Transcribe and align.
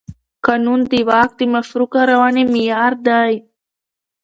قانون 0.45 0.79
د 0.91 0.93
واک 1.09 1.31
د 1.39 1.41
مشروع 1.53 1.89
کارونې 1.95 2.43
معیار 2.53 2.93
دی. 3.07 3.33